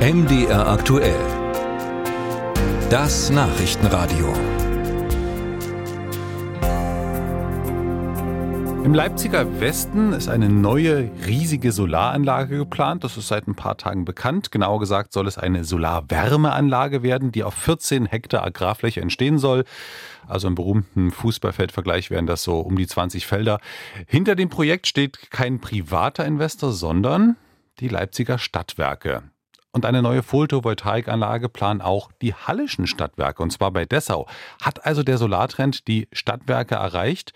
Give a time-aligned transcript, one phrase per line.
[0.00, 1.20] MDR aktuell.
[2.88, 4.32] Das Nachrichtenradio.
[8.82, 13.04] Im Leipziger Westen ist eine neue riesige Solaranlage geplant.
[13.04, 14.50] Das ist seit ein paar Tagen bekannt.
[14.50, 19.64] Genauer gesagt soll es eine Solarwärmeanlage werden, die auf 14 Hektar Agrarfläche entstehen soll.
[20.26, 23.60] Also im berühmten Fußballfeldvergleich wären das so um die 20 Felder.
[24.06, 27.36] Hinter dem Projekt steht kein privater Investor, sondern
[27.80, 29.24] die Leipziger Stadtwerke.
[29.72, 34.26] Und eine neue Photovoltaikanlage planen auch die Hallischen Stadtwerke, und zwar bei Dessau.
[34.60, 37.32] Hat also der Solartrend die Stadtwerke erreicht?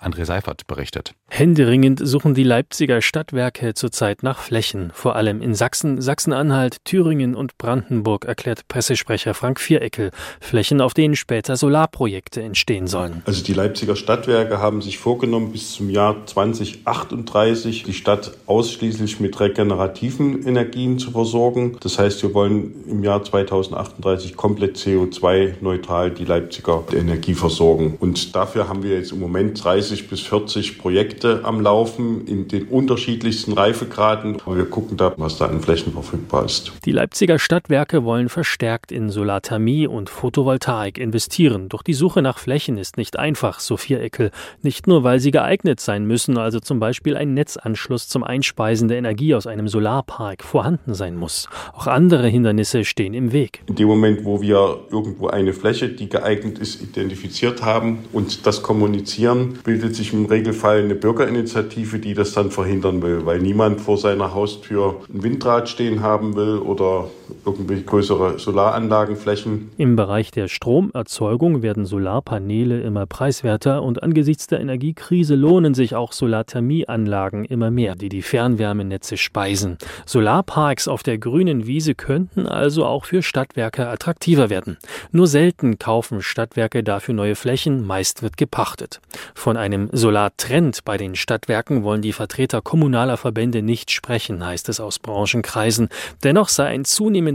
[0.00, 1.14] André Seifert berichtet.
[1.28, 7.58] Händeringend suchen die Leipziger Stadtwerke zurzeit nach Flächen, vor allem in Sachsen, Sachsen-Anhalt, Thüringen und
[7.58, 10.10] Brandenburg, erklärt Pressesprecher Frank Viereckel.
[10.40, 13.22] Flächen, auf denen später Solarprojekte entstehen sollen.
[13.24, 19.38] Also die Leipziger Stadtwerke haben sich vorgenommen, bis zum Jahr 2038 die Stadt ausschließlich mit
[19.40, 21.76] regenerativen Energien zu versorgen.
[21.80, 27.96] Das heißt, wir wollen im Jahr 2038 komplett CO2-neutral die Leipziger Energie versorgen.
[27.98, 32.68] Und dafür haben wir jetzt im Moment 30 bis 40 Projekte am Laufen in den
[32.68, 34.36] unterschiedlichsten Reifegraden.
[34.46, 36.72] Wir gucken da, was da an Flächen verfügbar ist.
[36.84, 41.68] Die Leipziger Stadtwerke wollen verstärkt in Solarthermie und Photovoltaik investieren.
[41.68, 44.30] Doch die Suche nach Flächen ist nicht einfach, Sophia Eckel.
[44.62, 48.98] Nicht nur, weil sie geeignet sein müssen, also zum Beispiel ein Netzanschluss zum Einspeisen der
[48.98, 51.48] Energie aus einem Solarpark vorhanden sein muss.
[51.72, 53.62] Auch andere Hindernisse stehen im Weg.
[53.66, 58.62] In dem Moment, wo wir irgendwo eine Fläche, die geeignet ist, identifiziert haben und das
[58.62, 63.98] kommunizieren, bildet sich im Regelfall eine Bürgerinitiative, die das dann verhindern will, weil niemand vor
[63.98, 67.10] seiner Haustür ein Windrad stehen haben will oder
[67.46, 69.70] irgendwelche größere Solaranlagenflächen.
[69.76, 76.12] Im Bereich der Stromerzeugung werden Solarpaneele immer preiswerter und angesichts der Energiekrise lohnen sich auch
[76.12, 79.78] Solarthermieanlagen immer mehr, die die Fernwärmenetze speisen.
[80.04, 84.76] Solarparks auf der grünen Wiese könnten also auch für Stadtwerke attraktiver werden.
[85.12, 89.00] Nur selten kaufen Stadtwerke dafür neue Flächen, meist wird gepachtet.
[89.34, 94.80] Von einem Solartrend bei den Stadtwerken wollen die Vertreter kommunaler Verbände nicht sprechen, heißt es
[94.80, 95.88] aus Branchenkreisen.
[96.24, 96.84] Dennoch sei ein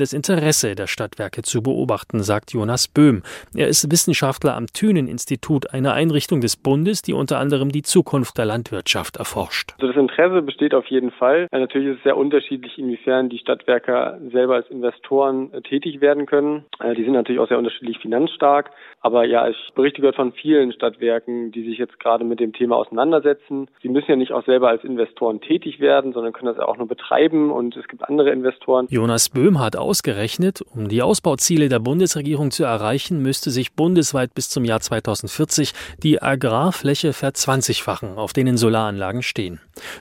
[0.00, 3.22] zunehmendes Interesse der Stadtwerke zu beobachten, sagt Jonas Böhm.
[3.54, 8.46] Er ist Wissenschaftler am Thünen-Institut, einer Einrichtung des Bundes, die unter anderem die Zukunft der
[8.46, 9.74] Landwirtschaft erforscht.
[9.74, 11.48] Also das Interesse besteht auf jeden Fall.
[11.52, 16.64] Natürlich ist es sehr unterschiedlich, inwiefern die Stadtwerke selber als Investoren äh, tätig werden können.
[16.80, 18.70] Äh, die sind natürlich auch sehr unterschiedlich finanzstark.
[19.02, 22.76] Aber ja, ich berichte gehört von vielen Stadtwerken, die sich jetzt gerade mit dem Thema
[22.76, 23.68] auseinandersetzen.
[23.82, 26.86] Sie müssen ja nicht auch selber als Investoren tätig werden, sondern können das auch nur
[26.86, 28.86] betreiben und es gibt andere Investoren.
[28.90, 34.48] Jonas Böhm hat ausgerechnet, um die Ausbauziele der Bundesregierung zu erreichen, müsste sich bundesweit bis
[34.48, 39.58] zum Jahr 2040 die Agrarfläche verzwanzigfachen, auf denen Solaranlagen stehen.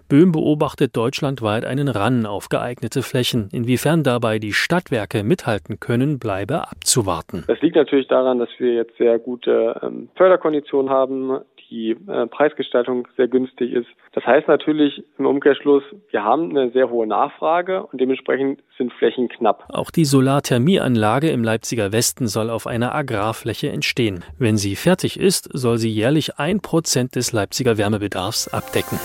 [0.07, 3.49] Böhm beobachtet deutschlandweit einen Ran auf geeignete Flächen.
[3.51, 7.45] Inwiefern dabei die Stadtwerke mithalten können, bleibe abzuwarten.
[7.47, 13.07] Das liegt natürlich daran, dass wir jetzt sehr gute ähm, Förderkonditionen haben, die äh, Preisgestaltung
[13.15, 13.87] sehr günstig ist.
[14.13, 19.29] Das heißt natürlich im Umkehrschluss, wir haben eine sehr hohe Nachfrage und dementsprechend sind Flächen
[19.29, 19.65] knapp.
[19.69, 24.23] Auch die Solarthermieanlage im Leipziger Westen soll auf einer Agrarfläche entstehen.
[24.37, 28.99] Wenn sie fertig ist, soll sie jährlich ein Prozent des Leipziger Wärmebedarfs abdecken.